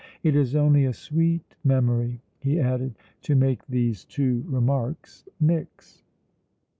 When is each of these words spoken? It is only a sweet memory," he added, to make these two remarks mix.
It 0.23 0.35
is 0.35 0.55
only 0.55 0.83
a 0.85 0.93
sweet 0.93 1.55
memory," 1.63 2.23
he 2.39 2.59
added, 2.59 2.95
to 3.21 3.35
make 3.35 3.63
these 3.67 4.03
two 4.03 4.43
remarks 4.47 5.25
mix. 5.39 6.01